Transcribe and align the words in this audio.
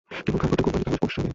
কেবল 0.25 0.37
খানকতক 0.41 0.63
কোম্পানির 0.65 0.85
কাগজ 0.87 0.99
অবশিষ্ট 1.01 1.17
থাকে। 1.21 1.29